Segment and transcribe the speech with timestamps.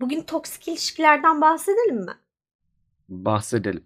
[0.00, 2.12] Bugün toksik ilişkilerden bahsedelim mi?
[3.08, 3.84] Bahsedelim.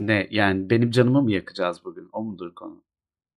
[0.00, 2.08] Ne yani benim canımı mı yakacağız bugün?
[2.12, 2.84] O mudur konu?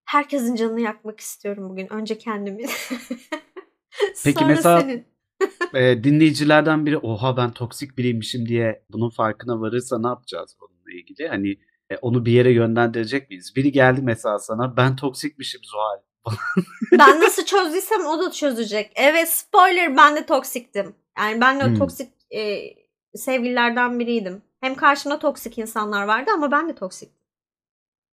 [0.06, 1.94] Herkesin canını yakmak istiyorum bugün.
[1.94, 2.58] Önce kendimi.
[4.24, 5.06] Peki Sonra mesela senin.
[5.74, 11.28] e, dinleyicilerden biri oha ben toksik biriymişim diye bunun farkına varırsa ne yapacağız bununla ilgili?
[11.28, 11.58] Hani
[11.90, 13.54] e, onu bir yere yönlendirecek miyiz?
[13.56, 16.00] Biri geldi mesela sana ben toksikmişim Zuhal.
[17.00, 18.92] Ben nasıl çözdüysem o da çözecek.
[18.96, 20.96] Evet spoiler ben de toksiktim.
[21.18, 21.76] Yani ben de Hmm.
[21.76, 22.60] toksik e,
[23.16, 24.42] sevgililerden biriydim.
[24.62, 27.20] Hem karşımda toksik insanlar vardı ama ben de toksiktim.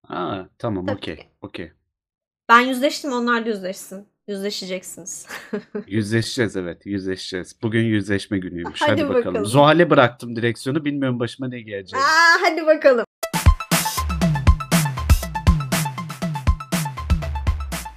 [0.07, 1.73] Ha tamam okey okey.
[2.49, 4.09] Ben yüzleştim onlar da yüzleşsin.
[4.29, 5.27] Yüzleşeceksiniz.
[5.87, 7.63] Yüzleşeceğiz evet yüzleşeceğiz.
[7.63, 8.81] Bugün yüzleşme günüymüş.
[8.83, 9.25] Hadi Hadi, bakalım.
[9.25, 9.47] bakalım.
[9.47, 12.01] Zuhal'e bıraktım direksiyonu bilmiyorum başıma ne gelecek.
[12.01, 13.05] Aa, hadi bakalım.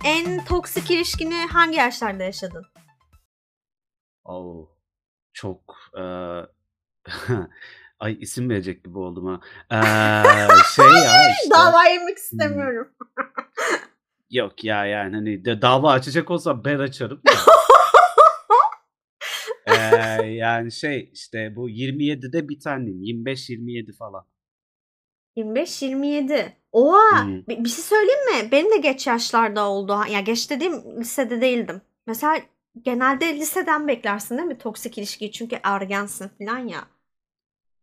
[0.06, 2.66] En toksik ilişkini hangi yaşlarda yaşadın?
[4.26, 4.70] Oo,
[5.34, 6.46] çok eee,
[8.00, 9.40] ay isim verecek gibi oldum ha.
[9.72, 11.50] Eee, şey ya işte.
[11.56, 12.88] Dava yemek istemiyorum.
[14.32, 17.22] Yok ya yani hani de dava açacak olsam ben açarım.
[19.68, 24.26] Eee, yani şey işte bu 27'de bir tane 25-27 falan.
[25.36, 26.59] 25-27.
[26.72, 27.00] Oha!
[27.12, 27.40] Hmm.
[27.48, 28.52] Bir, bir şey söyleyeyim mi?
[28.52, 30.00] Benim de geç yaşlarda oldu.
[30.12, 31.82] Ya geç dediğim lisede değildim.
[32.08, 32.42] Mesela
[32.82, 35.32] genelde liseden beklersin değil mi toksik ilişkiyi?
[35.32, 36.88] Çünkü ergensin falan ya.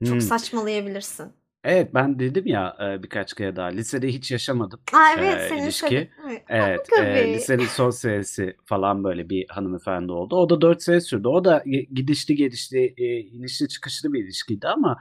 [0.03, 0.23] Çok Hmm.
[0.23, 1.33] saçmalayabilirsin.
[1.65, 4.81] Evet ben dedim ya e, birkaç kere daha lisede hiç yaşamadım.
[4.93, 6.11] Aa evet senin ilişki.
[6.27, 6.43] Evet.
[6.49, 7.09] Evet, Tabii.
[7.09, 10.37] e, lisenin son senesi falan böyle bir hanımefendi oldu.
[10.37, 11.29] O da 4 sene sürdü.
[11.29, 14.99] O da ge- gidişli gelişli, e, inişli çıkışlı bir ilişkiydi ama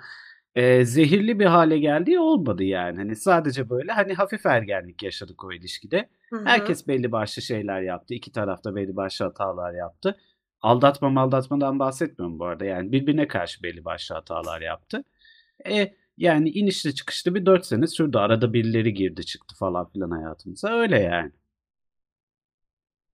[0.55, 2.97] e, zehirli bir hale geldiği olmadı yani.
[2.97, 6.09] Hani sadece böyle hani hafif ergenlik yaşadık o ilişkide.
[6.29, 6.43] Hı hı.
[6.43, 8.13] Herkes belli başlı şeyler yaptı.
[8.13, 10.17] İki tarafta belli başlı hatalar yaptı.
[10.61, 12.65] Aldatma maldatmadan bahsetmiyorum bu arada.
[12.65, 15.03] Yani birbirine karşı belli başlı hatalar yaptı.
[15.69, 18.17] E, yani inişli çıkışlı bir 4 sene sürdü.
[18.17, 20.69] Arada birileri girdi çıktı falan filan hayatımıza.
[20.73, 21.31] Öyle yani.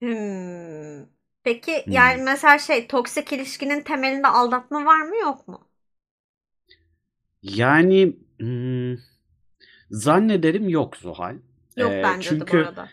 [0.01, 1.05] Hmm.
[1.43, 1.91] Peki Hmm.
[1.91, 5.70] yani mesela şey toksik ilişkinin temelinde aldatma var mı yok mu?
[7.43, 8.95] Yani hmm,
[9.91, 11.35] zannederim yok Zuhal.
[11.77, 12.89] Yok Ee, bence de bu çünkü arada.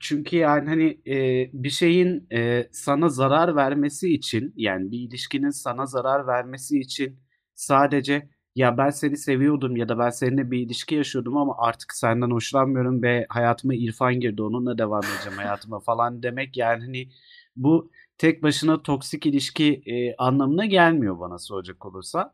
[0.00, 5.86] çünkü yani hani e, bir şeyin e, sana zarar vermesi için yani bir ilişkinin sana
[5.86, 7.20] zarar vermesi için
[7.54, 12.30] sadece ya ben seni seviyordum ya da ben seninle bir ilişki yaşıyordum ama artık senden
[12.30, 17.08] hoşlanmıyorum ve hayatıma İrfan girdi onunla devam edeceğim hayatıma falan demek yani hani
[17.56, 22.32] bu tek başına toksik ilişki e, anlamına gelmiyor bana soracak olursan.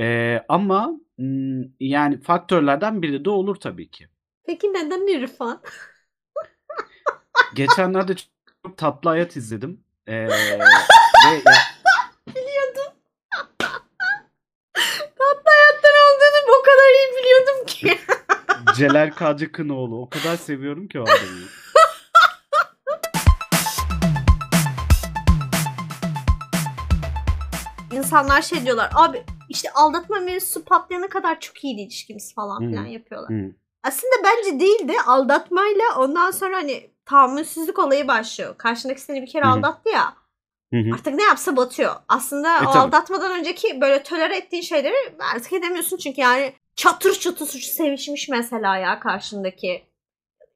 [0.00, 0.90] E, ama
[1.80, 4.08] yani faktörlerden biri de olur tabii ki.
[4.46, 5.62] Peki neden İrfan?
[7.54, 9.84] Geçenlerde çok, tatlı hayat izledim.
[10.06, 10.58] Ee, ve ya-
[12.28, 12.92] Biliyordum.
[15.18, 17.98] Tatlı hayattan olduğunu o kadar iyi biliyordum ki.
[18.76, 20.00] Celal Kağcı Kınoğlu.
[20.02, 21.46] O kadar seviyorum ki o adamı.
[27.92, 28.90] İnsanlar şey diyorlar.
[28.94, 29.24] Abi
[29.54, 32.66] işte aldatma mevzusu patlayana kadar çok iyiydi ilişkimiz falan Hı.
[32.70, 33.30] filan yapıyorlar.
[33.30, 33.52] Hı.
[33.82, 38.54] Aslında bence değil de aldatmayla ondan sonra hani tahammülsüzlük olayı başlıyor.
[38.58, 39.52] Karşındaki seni bir kere Hı hı.
[39.52, 40.14] aldattı ya.
[40.94, 41.94] Artık ne yapsa batıyor.
[42.08, 42.78] Aslında E, o tabii.
[42.78, 44.94] aldatmadan önceki böyle tolere ettiğin şeyleri
[45.34, 49.82] artık edemiyorsun çünkü yani çatır çatır sevişmiş mesela ya karşındaki.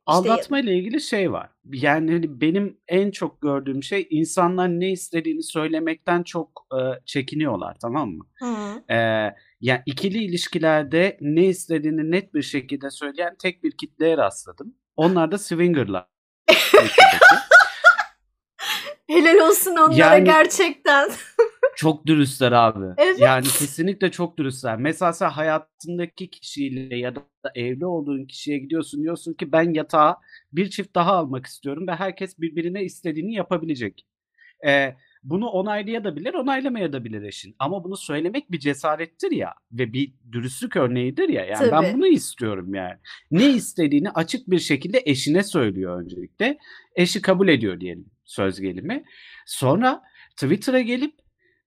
[0.08, 1.50] Aldatma ile ilgili şey var.
[1.64, 8.10] Yani hani benim en çok gördüğüm şey insanlar ne istediğini söylemekten çok e, çekiniyorlar tamam
[8.10, 8.24] mı?
[8.38, 8.92] Hı.
[8.94, 14.74] Ee, yani ikili ilişkilerde ne istediğini net bir şekilde söyleyen tek bir kitleye rastladım.
[14.96, 16.06] Onlar da swingerlar.
[19.08, 21.10] Helal olsun onlara Yani- gerçekten.
[21.76, 22.86] Çok dürüstler abi.
[22.98, 23.20] Evet.
[23.20, 24.76] Yani kesinlikle çok dürüstler.
[24.76, 27.22] Mesela sen hayatındaki kişiyle ya da
[27.54, 30.16] evli olduğun kişiye gidiyorsun diyorsun ki ben yatağa
[30.52, 34.06] bir çift daha almak istiyorum ve herkes birbirine istediğini yapabilecek.
[34.66, 37.56] Ee, bunu onaylayabilir, onaylamayabilir eşin.
[37.58, 41.44] Ama bunu söylemek bir cesarettir ya ve bir dürüstlük örneğidir ya.
[41.44, 41.84] Yani Tabii.
[41.86, 42.96] ben bunu istiyorum yani.
[43.30, 46.58] Ne istediğini açık bir şekilde eşine söylüyor öncelikle.
[46.96, 49.04] Eşi kabul ediyor diyelim söz gelimi.
[49.46, 50.02] Sonra
[50.36, 51.14] Twitter'a gelip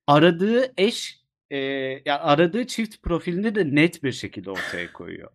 [0.07, 1.57] aradığı eş e,
[2.05, 5.31] ya aradığı çift profilini de net bir şekilde ortaya koyuyor.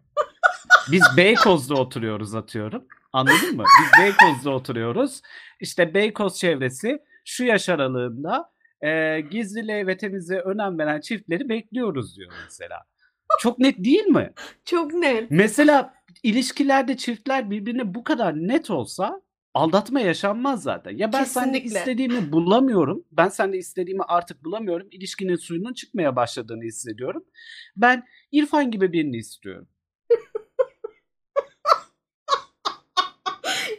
[0.92, 2.84] Biz Beykoz'da oturuyoruz atıyorum.
[3.12, 3.64] Anladın mı?
[3.80, 5.20] Biz Beykoz'da oturuyoruz.
[5.60, 12.32] İşte Beykoz çevresi şu yaş aralığında e, gizliliğe ve temizliğe önem veren çiftleri bekliyoruz diyor
[12.44, 12.84] mesela.
[13.40, 14.32] Çok net değil mi?
[14.64, 15.30] Çok net.
[15.30, 19.20] Mesela ilişkilerde çiftler birbirine bu kadar net olsa
[19.56, 20.96] aldatma yaşanmaz zaten.
[20.96, 21.78] Ya ben sende Kesinlikle.
[21.80, 23.04] istediğimi bulamıyorum.
[23.12, 24.88] Ben sende istediğimi artık bulamıyorum.
[24.90, 27.24] İlişkinin suyunun çıkmaya başladığını hissediyorum.
[27.76, 29.68] Ben İrfan gibi birini istiyorum.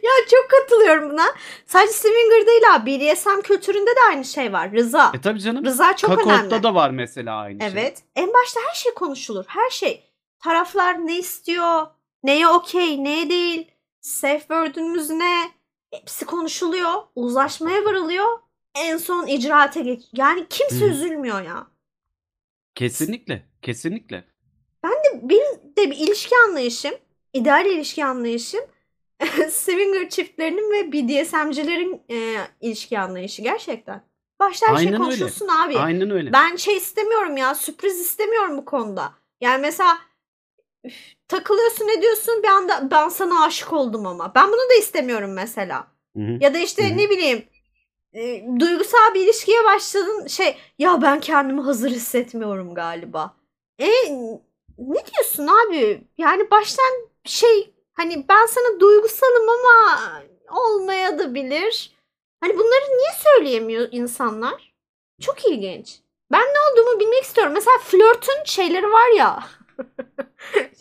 [0.02, 1.26] Ya çok katılıyorum buna.
[1.66, 3.00] Sadece swinger değil abi.
[3.00, 4.72] BDSM kültüründe de aynı şey var.
[4.72, 5.12] Rıza.
[5.14, 5.64] E tabii canım.
[5.64, 6.24] Rıza çok önemli.
[6.24, 7.68] Kakort'ta da var mesela aynı şey.
[7.72, 8.02] Evet.
[8.16, 9.44] En başta her şey konuşulur.
[9.48, 10.04] Her şey.
[10.40, 11.86] Taraflar ne istiyor?
[12.22, 13.04] Neye okey?
[13.04, 13.70] Neye değil?
[14.00, 15.50] Safe word'ümüz ne?
[15.90, 16.92] Hepsi konuşuluyor.
[17.14, 18.38] Uzlaşmaya varılıyor.
[18.74, 20.02] En son icraate geç.
[20.12, 20.90] Yani kimse Hı.
[20.90, 21.66] üzülmüyor ya.
[22.74, 23.48] Kesinlikle.
[23.62, 24.24] Kesinlikle.
[25.22, 26.94] Benim de bir ilişki anlayışım,
[27.32, 28.60] ideal ilişki anlayışım
[29.50, 34.02] swinger çiftlerinin ve BDSM'cilerin e, ilişki anlayışı gerçekten.
[34.40, 35.04] Başta her şey Aynen öyle.
[35.04, 35.78] konuşulsun abi.
[35.78, 36.32] Aynen öyle.
[36.32, 39.12] Ben şey istemiyorum ya sürpriz istemiyorum bu konuda.
[39.40, 39.98] Yani mesela
[40.84, 40.94] üf,
[41.28, 44.32] takılıyorsun ne diyorsun bir anda ben sana aşık oldum ama.
[44.34, 45.86] Ben bunu da istemiyorum mesela.
[46.16, 46.38] Hı hı.
[46.40, 46.98] Ya da işte Hı hı.
[46.98, 47.44] ne bileyim
[48.12, 53.34] e, duygusal bir ilişkiye başladın şey ya ben kendimi hazır hissetmiyorum galiba.
[53.78, 53.88] E
[54.78, 56.04] ne diyorsun abi?
[56.18, 60.00] Yani baştan şey hani ben sana duygusalım ama
[60.50, 61.92] olmaya da bilir.
[62.40, 64.74] Hani bunları niye söyleyemiyor insanlar?
[65.20, 66.00] Çok ilginç.
[66.32, 67.52] Ben ne olduğumu bilmek istiyorum.
[67.52, 69.44] Mesela flörtün şeyleri var ya.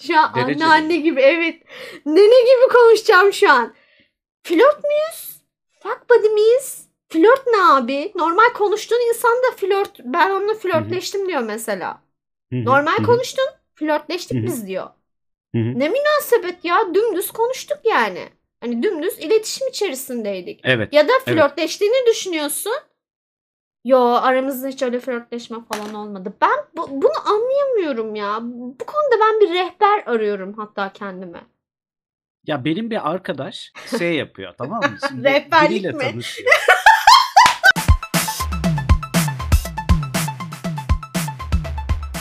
[0.01, 0.65] Şu an Dereceli.
[0.65, 1.55] anneanne gibi evet.
[2.05, 3.73] Nene gibi konuşacağım şu an.
[4.43, 5.37] Flört müyüz?
[5.83, 6.87] Fuck buddy miyiz?
[7.09, 8.11] Flört ne abi?
[8.15, 9.99] Normal konuştuğun insan da flört.
[10.03, 12.01] Ben onunla flörtleştim diyor mesela.
[12.51, 13.45] Normal konuştun.
[13.75, 14.87] Flörtleştik biz diyor.
[15.53, 16.93] Ne münasebet ya.
[16.93, 18.29] Dümdüz konuştuk yani.
[18.61, 20.59] Hani dümdüz iletişim içerisindeydik.
[20.63, 20.93] Evet.
[20.93, 21.23] Ya da Evet.
[21.37, 22.73] flörtleştiğini düşünüyorsun.
[23.87, 26.33] Yo aramızda hiç öyle flörtleşme falan olmadı.
[26.41, 28.39] Ben bu- bunu anlayamıyorum ya.
[28.41, 31.41] Bu konuda ben bir rehber arıyorum hatta kendime.
[32.47, 34.97] Ya benim bir arkadaş şey yapıyor tamam mı?
[35.07, 35.97] Şimdi Rehberlik biriyle mi?
[36.11, 36.51] tanışıyor.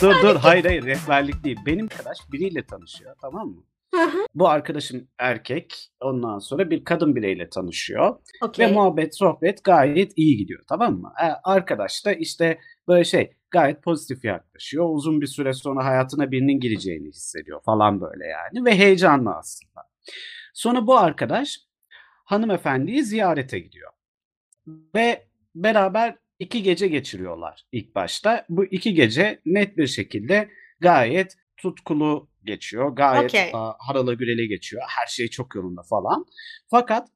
[0.03, 1.59] dur dur hayır hayır rehberlik değil.
[1.67, 3.62] Benim arkadaş biriyle tanışıyor tamam mı?
[4.35, 8.11] Bu arkadaşım erkek ondan sonra bir kadın bireyle tanışıyor.
[8.11, 8.73] Ve Okey.
[8.73, 11.13] muhabbet sohbet gayet iyi gidiyor tamam mı?
[11.23, 12.59] E, arkadaş da işte
[12.89, 14.87] böyle şey gayet pozitif yaklaşıyor.
[14.89, 19.83] Uzun bir süre sonra hayatına birinin gireceğini hissediyor falan böyle yani ve heyecanlı aslında.
[20.55, 21.59] Sonra bu arkadaş
[22.25, 23.93] hanımefendiyi ziyarete gidiyor.
[24.95, 28.47] Ve beraber iki gece geçiriyorlar ilk başta.
[28.49, 30.49] Bu iki gece net bir şekilde
[30.81, 32.89] gayet tutkulu geçiyor.
[32.89, 33.51] Gayet Okey.
[33.55, 34.83] a, harala gürele geçiyor.
[34.89, 36.27] Her şey çok yolunda falan.
[36.71, 37.09] Fakat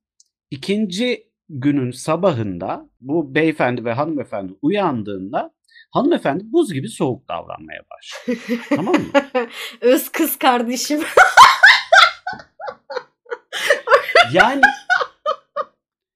[0.51, 5.55] ikinci günün sabahında bu beyefendi ve hanımefendi uyandığında
[5.91, 8.61] hanımefendi buz gibi soğuk davranmaya başlıyor.
[8.69, 9.11] tamam mı?
[9.81, 11.01] Öz kız kardeşim.
[14.33, 14.63] Yani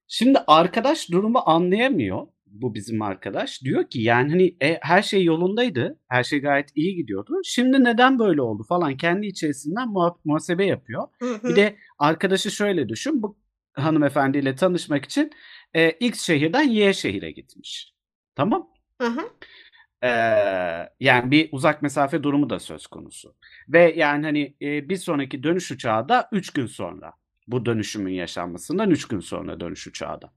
[0.09, 2.27] şimdi arkadaş durumu anlayamıyor.
[2.55, 3.63] Bu bizim arkadaş.
[3.63, 5.99] Diyor ki yani hani e, her şey yolundaydı.
[6.09, 7.41] Her şey gayet iyi gidiyordu.
[7.45, 11.09] Şimdi neden böyle oldu falan kendi içerisinden muha- muhasebe yapıyor.
[11.19, 11.49] Hı hı.
[11.49, 13.23] Bir de arkadaşı şöyle düşün.
[13.23, 13.39] Bu
[13.73, 15.31] hanımefendiyle tanışmak için
[15.75, 17.95] e, X şehirden Y şehire gitmiş.
[18.37, 18.69] Tamam?
[19.01, 19.21] Hı hı.
[20.03, 20.09] Ee,
[21.01, 23.35] yani bir uzak mesafe durumu da söz konusu.
[23.69, 27.13] Ve yani hani e, bir sonraki dönüş uçağı da 3 gün sonra.
[27.47, 30.33] Bu dönüşümün yaşanmasından 3 gün sonra dönüş uçağı da.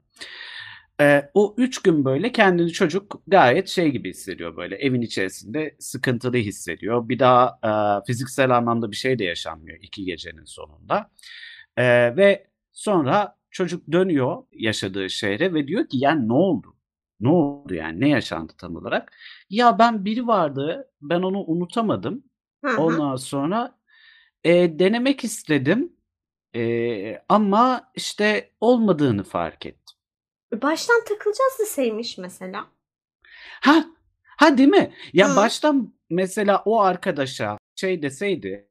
[1.01, 6.37] Ee, o 3 gün böyle kendini çocuk gayet şey gibi hissediyor böyle evin içerisinde sıkıntılı
[6.37, 7.09] hissediyor.
[7.09, 7.59] Bir daha
[8.01, 11.11] e, fiziksel anlamda bir şey de yaşanmıyor iki gecenin sonunda.
[11.77, 16.75] Ee, ve sonra çocuk dönüyor yaşadığı şehre ve diyor ki yani ne oldu?
[17.19, 17.99] Ne oldu yani?
[17.99, 19.13] Ne yaşandı tam olarak?
[19.49, 20.91] Ya ben biri vardı.
[21.01, 22.23] Ben onu unutamadım.
[22.65, 22.81] Hı hı.
[22.81, 23.77] Ondan sonra
[24.43, 25.93] e, denemek istedim.
[26.55, 29.86] E, ama işte olmadığını fark ettim.
[30.53, 32.67] Baştan takılacağız deseymiş mesela.
[33.61, 33.85] Ha,
[34.37, 34.93] ha değil mi?
[35.13, 35.35] Ya Hı.
[35.35, 38.69] baştan mesela o arkadaşa şey deseydi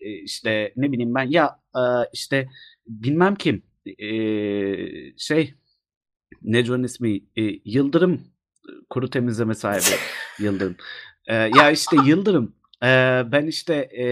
[0.00, 2.48] e, işte ne bileyim ben ya e, işte
[2.86, 4.08] bilmem kim e,
[5.18, 5.54] şey
[6.42, 7.20] ne onun ismi
[7.64, 8.20] Yıldırım
[8.90, 9.96] kuru temizleme sahibi
[10.38, 10.76] Yıldırım.
[11.28, 12.86] Ya işte Yıldırım e,
[13.32, 14.04] ben işte e,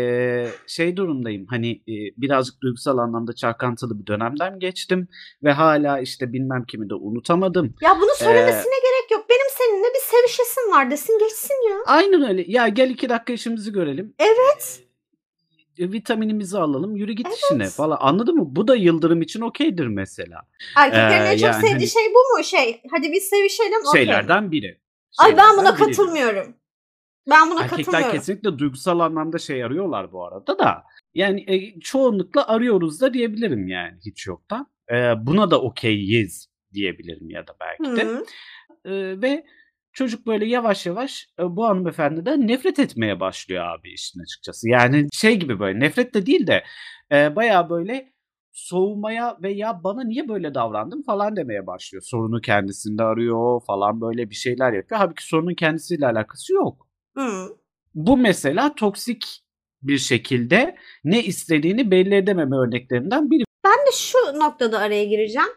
[0.67, 5.09] şey durumdayım hani e, birazcık duygusal anlamda çalkantılı bir dönemden geçtim
[5.43, 7.75] ve hala işte bilmem kimi de unutamadım.
[7.83, 9.25] Ya bunu Ee, söylemesine gerek yok.
[9.31, 11.77] Benim seninle bir sevişesim var desin geçsin ya.
[11.87, 12.45] Aynen öyle.
[12.49, 14.15] Ya gel iki dakika işimizi görelim.
[14.19, 14.81] Evet.
[15.79, 16.97] E, vitaminimizi alalım.
[16.97, 17.99] Yürü git işine falan.
[18.01, 18.45] Anladın mı?
[18.49, 20.43] Bu da Yıldırım için okeydir mesela.
[20.77, 22.45] Erkeklerin Ee, en çok yani sevdiği hani- şey bu mu?
[22.45, 24.05] Şey hadi biz sevişelim okey.
[24.05, 24.81] Şeylerden biri.
[25.19, 25.85] Ay ben Şeylerden buna biridir.
[25.97, 26.55] katılmıyorum.
[27.31, 28.17] Ben buna Erkekler katılmıyorum.
[28.17, 30.85] kesinlikle duygusal anlamda şey arıyorlar bu arada da.
[31.15, 34.67] yani e, çoğunlukla arıyoruz da diyebilirim yani hiç yoktan.
[34.93, 34.95] E,
[35.27, 38.05] buna da okeyiz diyebilirim ya da belki de.
[38.05, 38.25] Hı.
[38.85, 39.45] E, ve
[39.93, 44.69] çocuk böyle yavaş yavaş e, bu hanımefendiden nefret etmeye başlıyor abi işin açıkçası.
[44.69, 46.65] Yani şey gibi böyle nefret de değil de
[47.13, 48.13] e, bayağı böyle
[48.53, 52.03] soğumaya ve ya bana niye böyle davrandın falan demeye başlıyor.
[52.07, 55.01] Sorunu kendisinde arıyor falan böyle bir şeyler yapıyor.
[55.01, 56.88] Halbuki sorunun kendisiyle alakası yok.
[57.19, 57.57] Hı.
[57.95, 59.43] Bu mesela toksik
[59.83, 63.45] bir şekilde ne istediğini belli edememe örneklerinden biri.
[63.65, 65.49] Ben de şu noktada araya gireceğim.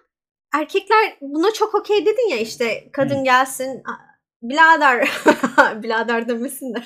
[0.53, 3.23] Erkekler buna çok okey dedin ya işte kadın Hı.
[3.23, 4.01] gelsin "A-
[4.41, 5.09] birader
[5.83, 6.83] birader demesin de.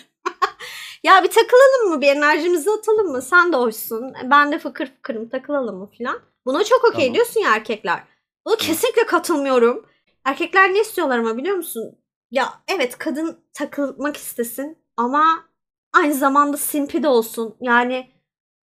[1.04, 5.30] ya bir takılalım mı bir enerjimizi atalım mı sen de hoşsun ben de fıkır fıkırım
[5.30, 6.20] takılalım mı filan.
[6.46, 7.14] Buna çok okey Tamam.
[7.14, 8.04] diyorsun ya erkekler.
[8.46, 9.86] Buna kesinlikle katılmıyorum.
[10.26, 11.98] Erkekler ne istiyorlar ama biliyor musun?
[12.36, 15.46] Ya evet kadın takılmak istesin ama
[15.94, 17.56] aynı zamanda simpi de olsun.
[17.62, 18.12] Yani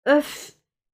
[0.06, 0.50] öf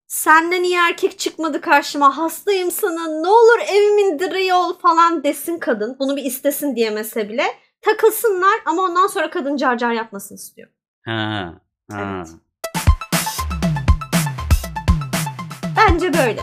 [0.07, 5.97] senden iyi erkek çıkmadı karşıma hastayım sana ne olur evimin direği ol falan desin kadın.
[5.99, 7.45] Bunu bir istesin diyemese bile.
[7.83, 10.69] Takılsınlar ama ondan sonra kadın car car yapmasını istiyor.
[11.05, 11.55] Ha.
[11.91, 12.17] ha.
[12.19, 12.29] Evet.
[15.77, 16.41] Bence böyle.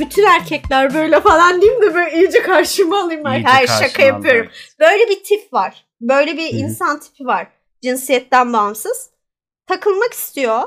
[0.00, 3.26] Bütün erkekler böyle falan diyeyim de böyle iyice karşıma alayım.
[3.26, 4.50] İyice Hayır karşına şaka al yapıyorum.
[4.80, 5.86] Böyle bir tip var.
[6.00, 7.46] Böyle bir Hı insan tipi var.
[7.82, 9.10] Cinsiyetten bağımsız.
[9.66, 10.62] Takılmak istiyor.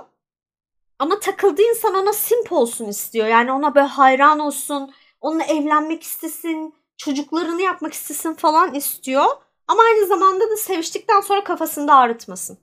[1.00, 3.27] Ama takıldığı insan ona simp olsun istiyor.
[3.27, 4.93] Yani ona böyle hayran olsun.
[5.22, 6.74] Onunla evlenmek istesin.
[6.98, 9.25] Çocuklarını yapmak istesin falan istiyor.
[9.67, 12.57] Ama aynı zamanda da seviştikten sonra kafasında ağrıtmasın.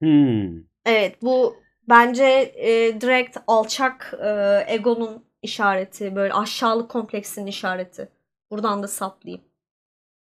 [0.00, 0.58] Hmm.
[0.84, 1.56] Evet bu
[1.88, 2.24] bence
[2.56, 6.14] e, direkt alçak e, egonun işareti.
[6.14, 8.08] Böyle aşağılık kompleksinin işareti.
[8.50, 9.44] Buradan da saplayayım.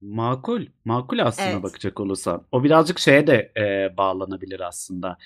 [0.02, 0.66] Makul.
[0.86, 1.64] Makul aslında Evet.
[1.64, 2.44] bakacak olursan.
[2.52, 5.18] O birazcık şeye de e, bağlanabilir aslında.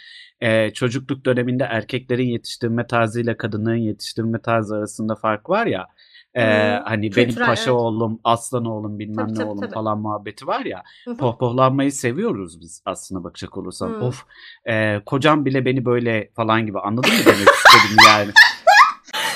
[0.42, 5.88] E, çocukluk döneminde erkeklerin yetiştirme tarzıyla kadınların yetiştirme tarzı arasında fark var ya.
[6.34, 7.72] E, Hı, hani benim kültürel, paşa evet.
[7.72, 9.74] oğlum, aslan oğlum, bilmem Tabii, ne tabii, oğlum tabii.
[9.74, 10.84] falan muhabbeti var ya.
[11.06, 11.18] Hı hı.
[11.18, 13.90] Pohpohlanmayı seviyoruz biz aslında bakacak olursan.
[13.90, 14.06] Hı.
[14.06, 14.26] Of,
[14.66, 18.32] e, kocam bile beni böyle falan gibi anladın mı demek istedim yani.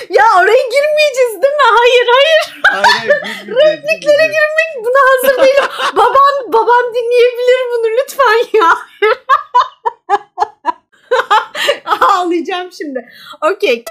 [0.10, 1.68] Ya oraya girmeyeceğiz değil mi?
[1.78, 2.62] Hayır hayır.
[2.64, 5.70] Hayır, hayır, Repliklere girmek buna hazır değilim.
[5.96, 8.78] baban baban dinleyebilir bunu lütfen ya.
[12.02, 13.10] Ağlayacağım şimdi.
[13.52, 13.86] Okey.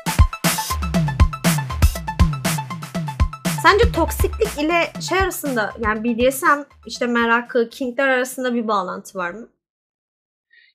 [3.62, 9.48] Sence toksiklik ile şey arasında yani BDSM işte merakı, kinkler arasında bir bağlantı var mı?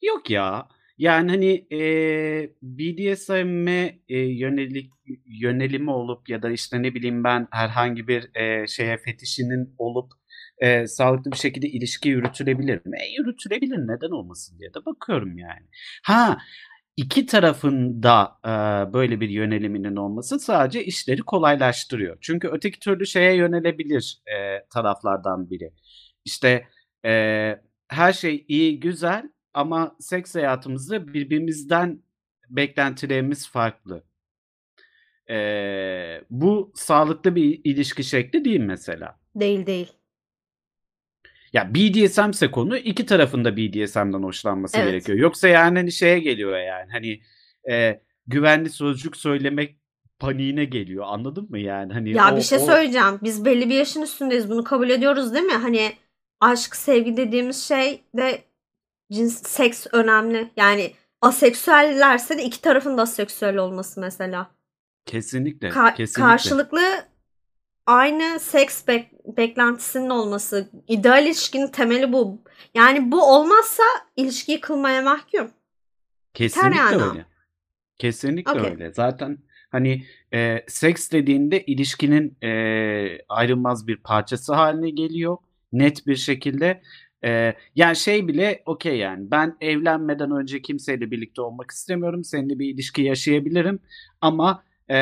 [0.01, 0.67] Yok ya.
[0.97, 4.91] Yani hani eee BDSM'e e, yönelik
[5.25, 10.11] yönelimi olup ya da işte ne bileyim ben herhangi bir eee, şeye fetişinin olup
[10.61, 12.97] eee, sağlıklı bir şekilde ilişki yürütülebilir mi?
[13.01, 15.67] E, yürütülebilir neden olmasın diye de bakıyorum yani.
[16.03, 16.37] Ha
[16.97, 22.17] iki tarafında eee, böyle bir yöneliminin olması sadece işleri kolaylaştırıyor.
[22.21, 25.71] Çünkü öteki türlü şeye yönelebilir eee, taraflardan biri.
[26.25, 26.67] İşte
[27.05, 31.99] eee, her şey iyi güzel ama seks hayatımızda birbirimizden
[32.49, 34.03] beklentilerimiz farklı.
[35.29, 39.19] Eee, bu sağlıklı bir ilişki şekli değil mesela.
[39.35, 39.91] Değil değil.
[41.53, 44.87] Ya BDSM ise konu iki tarafında BDSM'den hoşlanması Evet.
[44.87, 45.17] gerekiyor.
[45.17, 47.21] Yoksa yani hani şeye geliyor yani hani
[47.71, 49.77] e, güvenli sözcük söylemek
[50.19, 51.05] paniğine geliyor.
[51.07, 51.93] Anladın mı yani?
[51.93, 53.19] Hani Ya o, bir şey o- söyleyeceğim.
[53.23, 54.49] Biz belli bir yaşın üstündeyiz.
[54.49, 55.53] Bunu kabul ediyoruz değil mi?
[55.53, 55.91] Hani
[56.41, 58.41] aşk, sevgi dediğimiz şey de
[59.11, 60.51] cins, seks önemli.
[60.57, 64.55] Yani aseksüellerse de iki tarafın da aseksüel olması mesela.
[65.05, 66.21] kesinlikle, Ka- kesinlikle.
[66.31, 66.81] karşılıklı
[67.85, 70.69] aynı seks bek- beklentisinin olması.
[70.87, 72.43] İdeal ilişkinin temeli bu.
[72.73, 73.83] Yani bu olmazsa
[74.15, 75.51] ilişki yıkılmaya mahkum.
[76.33, 77.03] Kesinlikle yani.
[77.03, 77.25] öyle.
[77.97, 78.71] Kesinlikle Okey.
[78.71, 78.93] öyle.
[78.93, 79.37] Zaten
[79.71, 82.51] hani e, seks dediğinde ilişkinin e,
[83.29, 85.37] ayrılmaz bir parçası haline geliyor.
[85.73, 86.81] Net bir şekilde.
[87.25, 92.23] E, yani şey bile okey yani ben evlenmeden önce kimseyle birlikte olmak istemiyorum.
[92.23, 93.79] Seninle bir ilişki yaşayabilirim.
[94.21, 94.97] Ama e,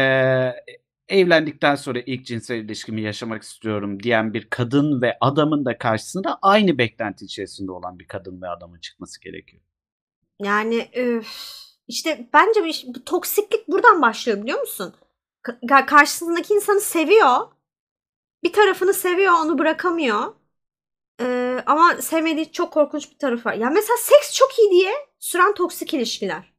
[1.07, 6.77] evlendikten sonra ilk cinsel ilişkimi yaşamak istiyorum diyen bir kadın ve adamın da karşısında aynı
[6.77, 9.61] beklenti içerisinde olan bir kadın ve adamın çıkması gerekiyor.
[10.39, 11.27] Yani üf,
[11.87, 14.93] işte bence bir, bu toksiklik buradan başlıyor biliyor musun?
[15.43, 17.37] Ka- karşısındaki insanı seviyor.
[18.43, 20.33] Bir tarafını seviyor onu bırakamıyor.
[21.21, 23.53] Ee, ama sevmediği çok korkunç bir tarafı var.
[23.53, 26.53] Ya mesela seks çok iyi diye süren toksik ilişkiler.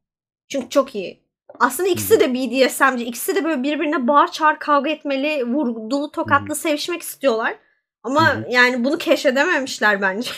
[0.49, 1.25] Çünkü çok iyi.
[1.59, 3.05] Aslında ikisi de BDSM'ci.
[3.05, 7.57] İkisi de böyle birbirine bağır çağır kavga etmeli, vurdulu tokatlı sevişmek istiyorlar.
[8.03, 10.29] Ama yani bunu keşfedememişler bence.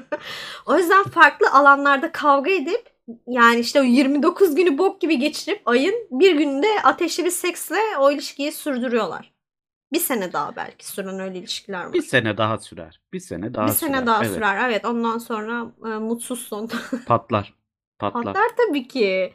[0.66, 2.90] o yüzden farklı alanlarda kavga edip
[3.26, 8.10] yani işte o 29 günü bok gibi geçirip ayın bir günde ateşli bir seksle o
[8.10, 9.32] ilişkiyi sürdürüyorlar.
[9.92, 11.92] Bir sene daha belki süren öyle ilişkiler var.
[11.92, 13.00] Bir sene daha sürer.
[13.12, 13.92] Bir sene daha bir sürer.
[13.92, 14.34] sene daha evet.
[14.34, 14.68] sürer.
[14.68, 16.70] Evet ondan sonra e, mutsuz son.
[17.06, 17.54] Patlar.
[17.98, 18.24] Patlar.
[18.24, 19.32] Patlar tabii ki.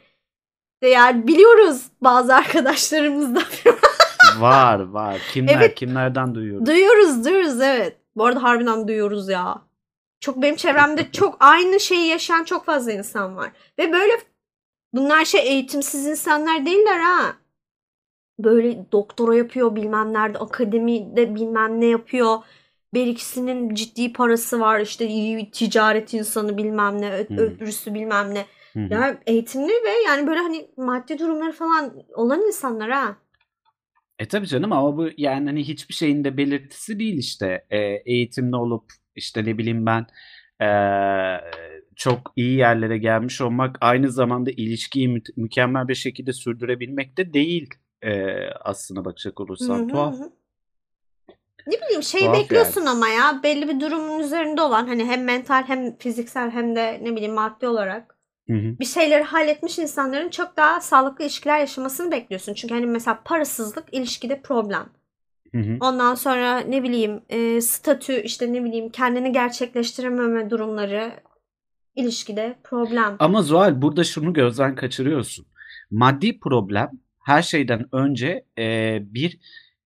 [0.82, 3.42] Yani biliyoruz bazı arkadaşlarımızda.
[4.38, 5.20] Var var.
[5.32, 5.74] Kimler Evet.
[5.74, 6.66] kimlerden duyuyoruz?
[6.66, 7.96] duyuyoruz duyuyoruz evet.
[8.16, 9.62] Bu arada harbiden duyuyoruz ya.
[10.20, 13.50] Çok benim çevremde çok aynı şeyi yaşayan çok fazla insan var.
[13.78, 14.12] Ve böyle
[14.92, 17.36] bunlar şey eğitimsiz insanlar değiller ha.
[18.38, 22.38] Böyle doktora yapıyor bilmem nerede akademide bilmem ne yapıyor.
[22.94, 28.46] Bir ikisinin ciddi parası var işte iyi ticaret insanı bilmem ne ö- öbürüsü bilmem ne.
[28.72, 28.94] Hı hı.
[28.94, 33.16] Ya eğitimli ve yani böyle hani maddi durumları falan olan insanlar ha.
[34.18, 37.66] E tabii canım ama bu yani hani hiçbir şeyin de belirtisi değil işte.
[37.70, 40.06] E, eğitimli olup işte ne bileyim ben
[40.60, 40.68] e,
[41.96, 47.70] çok iyi yerlere gelmiş olmak aynı zamanda ilişkiyi mü- mükemmel bir şekilde sürdürebilmek de değil
[48.06, 49.78] e, aslına bakacak olursan.
[49.78, 50.14] hı Tuhaf.
[51.66, 52.90] Ne bileyim şey Tuhaf bekliyorsun yani.
[52.90, 57.16] ama ya belli bir durumun üzerinde olan hani hem mental hem fiziksel hem de ne
[57.16, 58.78] bileyim maddi olarak Hı hı.
[58.80, 62.54] bir şeyleri halletmiş insanların çok daha sağlıklı ilişkiler yaşamasını bekliyorsun.
[62.54, 64.86] Çünkü hani mesela parasızlık ilişkide problem.
[65.52, 65.76] Hı hı.
[65.80, 71.12] Ondan sonra ne bileyim e, statü işte ne bileyim kendini gerçekleştirememe durumları
[71.94, 73.16] ilişkide problem.
[73.18, 75.46] Ama Zuhal burada şunu gözden kaçırıyorsun.
[75.90, 76.90] Maddi problem
[77.26, 79.38] her şeyden önce e, bir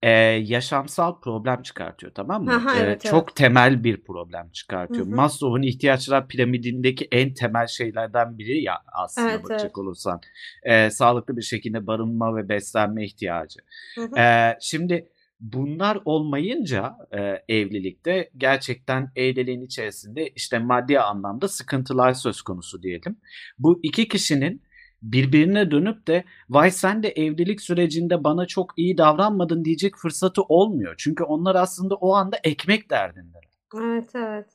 [0.03, 0.11] e,
[0.55, 2.55] yaşamsal problem çıkartıyor tamam mı?
[2.55, 5.07] Aha, E, evet, çok temel bir problem çıkartıyor.
[5.07, 5.15] Hı hı.
[5.15, 9.79] Maslow'un ihtiyaçlar piramidindeki en temel şeylerden biri ya aslında Evet, bakacak evet.
[9.79, 10.21] olursan.
[10.63, 13.61] E, sağlıklı bir şekilde barınma ve beslenme ihtiyacı.
[13.95, 14.19] Hı hı.
[14.19, 15.09] Ee, şimdi
[15.41, 17.19] bunlar olmayınca e,
[17.57, 23.17] evlilikte gerçekten evliliğin içerisinde işte maddi anlamda sıkıntılar söz konusu diyelim.
[23.59, 24.63] Bu iki kişinin
[25.03, 30.95] birbirine dönüp de vay sen de evlilik sürecinde bana çok iyi davranmadın diyecek fırsatı olmuyor.
[30.99, 33.51] Çünkü onlar aslında o anda ekmek derdindeler.
[33.77, 34.47] Evet evet.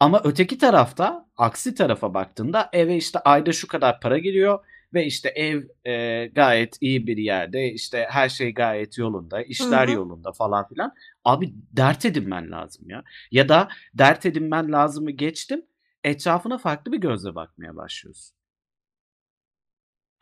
[0.00, 5.28] Ama öteki tarafta aksi tarafa baktığında eve işte ayda şu kadar para giriyor ve işte
[5.28, 9.94] ev e, gayet iyi bir yerde işte her şey gayet yolunda işler Hı hı.
[9.94, 10.92] yolunda falan filan.
[11.24, 13.04] Abi dert edinmen lazım ya.
[13.30, 15.62] Ya da dert edinmen lazımı geçtim
[16.04, 18.36] etrafına farklı bir gözle bakmaya başlıyorsun.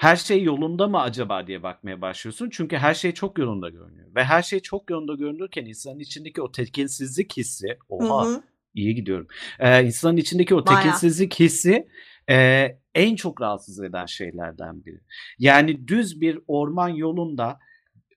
[0.04, 2.50] Her şey yolunda mı acaba diye bakmaya başlıyorsun.
[2.52, 4.08] Çünkü her şey çok yolunda görünüyor.
[4.14, 8.42] Ve her şey çok yolunda görünürken insanın içindeki o tekinsizlik hissi, oha hı.
[8.74, 9.26] iyi gidiyorum.
[9.58, 10.82] Ee, insanın içindeki o Bayağı.
[10.82, 11.88] tekinsizlik hissi
[12.30, 15.00] e, en çok rahatsız eden şeylerden biri.
[15.38, 17.58] Yani düz bir orman yolunda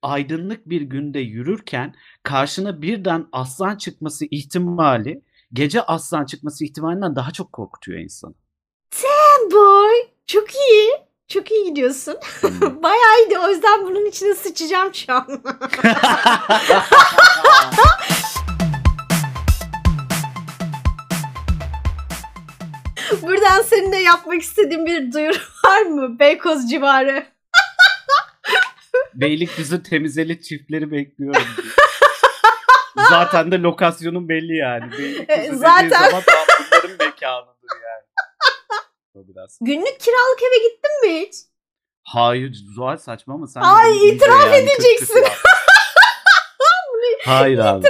[0.01, 5.21] aydınlık bir günde yürürken karşına birden aslan çıkması ihtimali
[5.53, 8.33] gece aslan çıkması ihtimalinden daha çok korkutuyor insanı.
[9.51, 9.93] Boy
[10.27, 11.06] çok iyi.
[11.27, 12.17] Çok iyi gidiyorsun.
[12.41, 12.49] Hmm.
[12.83, 13.39] Bayağı iyiydi.
[13.39, 15.27] O yüzden bunun içine sıçacağım şu an.
[23.21, 26.19] Buradan seninle yapmak istediğim bir duyuru var mı?
[26.19, 27.25] Beykoz civarı.
[29.13, 31.43] Beylikdüzü temizeli çiftleri bekliyorum.
[33.09, 34.91] Zaten de lokasyonun belli yani.
[34.91, 35.89] Beylikdüzü zaten.
[35.89, 37.56] zaman bunların.
[39.17, 39.57] O biraz.
[39.61, 41.35] Günlük kiralık eve gittin mi hiç?
[42.03, 43.47] Hayır Zuhal saçma mı?
[43.47, 45.23] Sen Ay, itiraf yani edeceksin.
[47.25, 47.85] Hayır abi.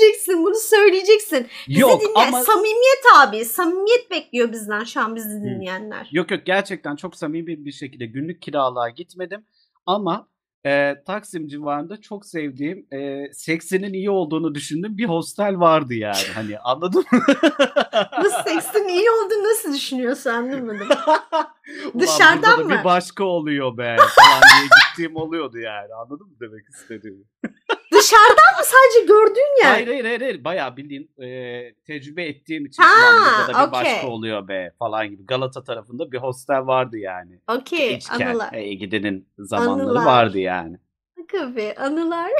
[0.00, 1.48] Diyeceksin bunu söyleyeceksin.
[1.68, 2.12] Bizi Yok dinle.
[2.14, 3.44] ama Samimiyet abi.
[3.44, 6.08] Samimiyet bekliyor bizden şu an bizi dinleyenler.
[6.12, 9.46] yok yok gerçekten çok samimi bir şekilde günlük kiralığa gitmedim
[9.86, 10.28] ama
[10.66, 16.58] e, Taksim civarında çok sevdiğim e, seksinin iyi olduğunu düşündüğüm bir hostel vardı yani hani
[16.58, 17.20] anladın mı?
[18.24, 20.88] Bu seksin iyi olduğunu nasıl düşünüyorsun anlamadım.
[21.94, 22.70] Ulan Dışarıdan mı?
[22.70, 27.24] bir başka oluyor be falan diye gittiğim oluyordu yani anladın mı demek istediğimi?
[28.02, 29.70] Dışarıdan mı sadece gördüğün yer?
[29.72, 30.44] Hayır hayır hayır, hayır.
[30.44, 31.26] bayağı bildiğin e,
[31.86, 33.72] tecrübe ettiğim için Ha, da bir okey.
[33.72, 35.26] başka oluyor be falan gibi.
[35.26, 37.38] Galata tarafında bir hostel vardı yani.
[37.48, 38.52] Okey anılar.
[38.52, 40.04] e, gidenin zamanları Anılar.
[40.06, 40.76] vardı yani.
[41.32, 42.30] Tabii anılar.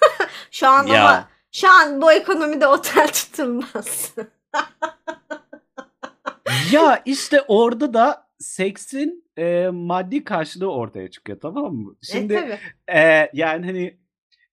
[0.50, 1.04] şu an Ya.
[1.08, 4.14] ama şu an bu ekonomide otel tutulmaz.
[6.72, 11.96] ya işte orada da seksin e, maddi karşılığı ortaya çıkıyor tamam mı?
[12.02, 12.58] Şimdi e tabii.
[12.98, 13.96] e, yani hani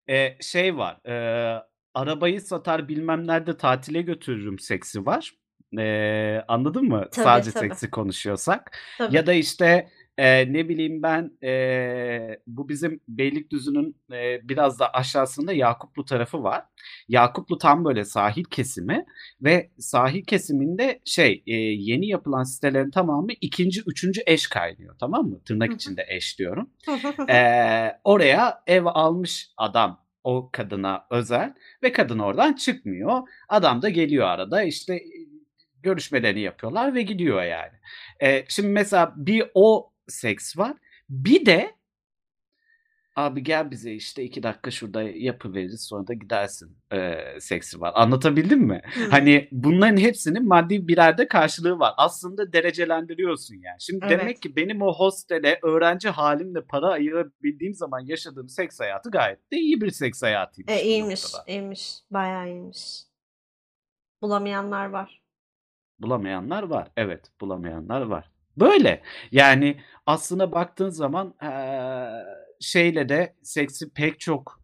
[0.08, 1.62] e, şey var e,
[1.94, 5.32] arabayı satar bilmem nerede tatile götürürüm seksi var.
[5.78, 7.08] E, anladın mı?
[7.12, 7.68] Tabii, Sadece tabii.
[7.68, 8.78] seksi konuşuyorsak.
[8.98, 9.16] tabii.
[9.16, 15.52] Ya da işte Ee, ne bileyim ben ee, bu bizim Beylikdüzü'nün ee, biraz da aşağısında
[15.52, 16.64] Yakuplu tarafı var.
[17.08, 19.04] Yakuplu tam böyle sahil kesimi
[19.42, 25.40] ve sahil kesiminde şey ee, yeni yapılan sitelerin tamamı ikinci, üçüncü eş kaynıyor tamam mı?
[25.44, 26.70] Tırnak içinde eş diyorum.
[27.30, 33.22] Ee, oraya ev almış adam o kadına özel ve kadın oradan çıkmıyor.
[33.48, 35.02] Adam da geliyor arada işte
[35.82, 37.72] görüşmelerini yapıyorlar ve gidiyor yani.
[38.22, 40.76] Ee, şimdi mesela bir o seks var.
[41.08, 41.74] Bir de
[43.16, 47.92] abi gel bize işte iki dakika şurada yapıveririz sonra da gidersin e, seksi var.
[47.94, 48.82] Anlatabildim mi?
[48.94, 49.10] Hı.
[49.10, 51.94] Hani bunların hepsinin maddi birer de karşılığı var.
[51.96, 53.76] Aslında derecelendiriyorsun yani.
[53.80, 54.20] Şimdi Evet.
[54.20, 59.56] demek ki benim o hostele öğrenci halimle para ayırabildiğim zaman yaşadığım seks hayatı gayet de
[59.56, 60.72] iyi bir seks hayatıymış.
[60.72, 61.94] E, bir iyiymiş, iyiymiş.
[62.10, 63.02] Bayağı iyiymiş.
[64.22, 65.22] Bulamayanlar var.
[65.98, 66.88] Bulamayanlar var.
[66.96, 68.30] Evet, bulamayanlar var.
[68.56, 69.02] Böyle.
[69.32, 72.10] Yani aslına baktığın zaman eee,
[72.60, 74.58] şeyle de seksi pek çok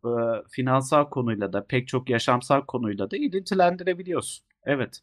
[0.50, 4.46] finansal konuyla da pek çok yaşamsal konuyla da ilintilendirebiliyorsun.
[4.64, 5.00] Evet.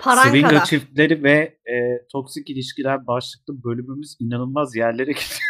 [0.00, 0.64] Paran Swinger kadar.
[0.64, 5.40] çiftleri ve eee, toksik ilişkiler başlıklı bölümümüz inanılmaz yerlere gidiyor.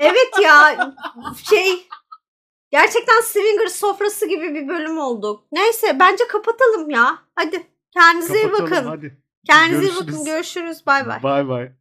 [0.00, 0.92] Evet ya
[1.50, 1.86] şey
[2.70, 5.44] gerçekten swinger sofrası gibi bir bölüm olduk.
[5.52, 7.18] Neyse bence kapatalım ya.
[7.34, 7.62] Hadi
[7.94, 8.86] kendinize iyi Kapatalım bakın.
[8.86, 9.21] hadi.
[9.46, 10.06] Kendinize iyi bakın.
[10.06, 10.24] Görüşürüz.
[10.24, 10.86] Görüşürüz.
[10.86, 11.22] Bay bay.
[11.22, 11.72] Bay bay.